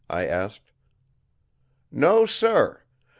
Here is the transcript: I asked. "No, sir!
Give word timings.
I 0.09 0.25
asked. 0.25 0.71
"No, 1.91 2.25
sir! 2.25 2.81